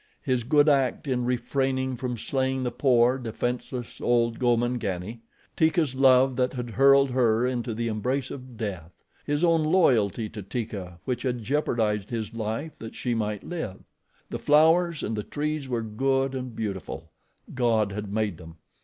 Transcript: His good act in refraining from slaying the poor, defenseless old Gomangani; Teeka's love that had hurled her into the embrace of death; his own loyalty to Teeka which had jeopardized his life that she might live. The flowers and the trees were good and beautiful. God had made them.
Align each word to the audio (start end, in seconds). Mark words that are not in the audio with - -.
His 0.23 0.43
good 0.43 0.67
act 0.67 1.07
in 1.07 1.25
refraining 1.25 1.95
from 1.95 2.17
slaying 2.17 2.63
the 2.63 2.71
poor, 2.71 3.19
defenseless 3.19 4.01
old 4.01 4.39
Gomangani; 4.39 5.19
Teeka's 5.55 5.93
love 5.93 6.35
that 6.37 6.53
had 6.53 6.71
hurled 6.71 7.11
her 7.11 7.45
into 7.45 7.75
the 7.75 7.87
embrace 7.87 8.31
of 8.31 8.57
death; 8.57 8.91
his 9.27 9.43
own 9.43 9.63
loyalty 9.63 10.27
to 10.29 10.41
Teeka 10.41 10.97
which 11.05 11.21
had 11.21 11.43
jeopardized 11.43 12.09
his 12.09 12.33
life 12.33 12.79
that 12.79 12.95
she 12.95 13.13
might 13.13 13.43
live. 13.43 13.77
The 14.31 14.39
flowers 14.39 15.03
and 15.03 15.15
the 15.15 15.21
trees 15.21 15.69
were 15.69 15.83
good 15.83 16.33
and 16.33 16.55
beautiful. 16.55 17.11
God 17.53 17.91
had 17.91 18.11
made 18.11 18.37
them. 18.39 18.55